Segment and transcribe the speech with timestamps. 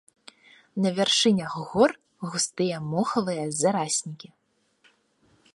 [0.85, 1.91] На вяршынях гор
[2.31, 4.29] густыя мохавыя зараснікі.